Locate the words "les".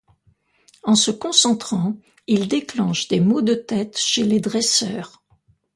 4.23-4.39